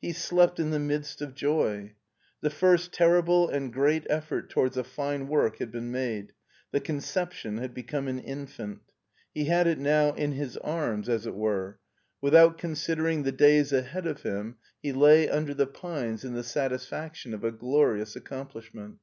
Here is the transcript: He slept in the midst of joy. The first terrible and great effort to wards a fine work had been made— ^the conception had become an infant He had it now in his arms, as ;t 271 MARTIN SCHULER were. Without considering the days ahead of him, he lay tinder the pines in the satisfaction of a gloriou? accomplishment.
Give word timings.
He 0.00 0.14
slept 0.14 0.58
in 0.58 0.70
the 0.70 0.78
midst 0.78 1.20
of 1.20 1.34
joy. 1.34 1.96
The 2.40 2.48
first 2.48 2.94
terrible 2.94 3.50
and 3.50 3.70
great 3.70 4.06
effort 4.08 4.48
to 4.48 4.60
wards 4.60 4.78
a 4.78 4.82
fine 4.84 5.28
work 5.28 5.58
had 5.58 5.70
been 5.70 5.90
made— 5.90 6.32
^the 6.72 6.82
conception 6.82 7.58
had 7.58 7.74
become 7.74 8.08
an 8.08 8.18
infant 8.18 8.80
He 9.34 9.44
had 9.44 9.66
it 9.66 9.78
now 9.78 10.14
in 10.14 10.32
his 10.32 10.56
arms, 10.56 11.10
as 11.10 11.24
;t 11.24 11.28
271 11.28 11.40
MARTIN 11.42 11.74
SCHULER 11.74 11.78
were. 12.22 12.22
Without 12.48 12.56
considering 12.58 13.22
the 13.24 13.32
days 13.32 13.70
ahead 13.74 14.06
of 14.06 14.22
him, 14.22 14.56
he 14.82 14.92
lay 14.94 15.26
tinder 15.26 15.52
the 15.52 15.66
pines 15.66 16.24
in 16.24 16.32
the 16.32 16.42
satisfaction 16.42 17.34
of 17.34 17.44
a 17.44 17.52
gloriou? 17.52 18.16
accomplishment. 18.16 18.96